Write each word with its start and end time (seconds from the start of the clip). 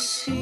see. 0.00 0.39